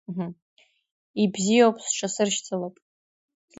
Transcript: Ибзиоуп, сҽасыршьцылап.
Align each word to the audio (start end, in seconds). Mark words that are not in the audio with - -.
Ибзиоуп, 1.21 1.77
сҽасыршьцылап. 1.85 2.75